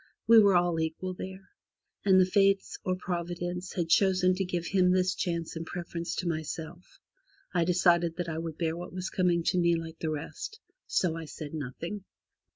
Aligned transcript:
We 0.25 0.39
were 0.39 0.55
all 0.55 0.79
equal 0.79 1.13
there, 1.13 1.51
and 2.03 2.19
the 2.19 2.25
Fates, 2.25 2.79
or 2.83 2.95
Providence, 2.95 3.73
had 3.73 3.87
chosen 3.87 4.33
to 4.33 4.43
give 4.43 4.65
him 4.65 4.89
this 4.89 5.13
chance 5.13 5.55
in 5.55 5.63
preference 5.63 6.15
to 6.15 6.27
myself. 6.27 6.97
I 7.53 7.65
decided 7.65 8.15
that 8.15 8.27
I 8.27 8.39
would 8.39 8.57
bear 8.57 8.75
what 8.75 8.93
was 8.93 9.11
coming 9.11 9.43
to 9.43 9.59
me 9.59 9.75
like 9.75 9.99
the 9.99 10.09
rest, 10.09 10.59
so 10.87 11.15
I 11.15 11.25
said 11.25 11.53
nothing. 11.53 12.03